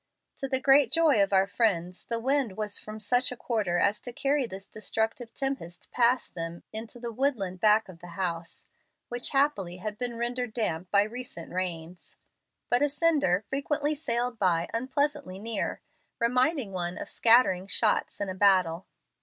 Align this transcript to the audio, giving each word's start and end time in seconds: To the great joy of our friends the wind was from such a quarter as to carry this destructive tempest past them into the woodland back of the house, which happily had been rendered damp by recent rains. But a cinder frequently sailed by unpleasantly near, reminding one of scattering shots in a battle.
To 0.37 0.47
the 0.47 0.59
great 0.59 0.91
joy 0.91 1.21
of 1.21 1.31
our 1.31 1.45
friends 1.45 2.05
the 2.05 2.17
wind 2.19 2.57
was 2.57 2.79
from 2.79 2.99
such 2.99 3.31
a 3.31 3.37
quarter 3.37 3.77
as 3.77 3.99
to 3.99 4.11
carry 4.11 4.47
this 4.47 4.67
destructive 4.67 5.31
tempest 5.35 5.91
past 5.91 6.33
them 6.33 6.63
into 6.73 6.99
the 6.99 7.11
woodland 7.11 7.59
back 7.59 7.87
of 7.87 7.99
the 7.99 8.17
house, 8.17 8.65
which 9.09 9.29
happily 9.29 9.77
had 9.77 9.99
been 9.99 10.17
rendered 10.17 10.53
damp 10.55 10.89
by 10.89 11.03
recent 11.03 11.51
rains. 11.53 12.15
But 12.67 12.81
a 12.81 12.89
cinder 12.89 13.43
frequently 13.47 13.93
sailed 13.93 14.39
by 14.39 14.67
unpleasantly 14.73 15.37
near, 15.37 15.81
reminding 16.17 16.71
one 16.71 16.97
of 16.97 17.07
scattering 17.07 17.67
shots 17.67 18.19
in 18.19 18.27
a 18.27 18.33
battle. 18.33 18.87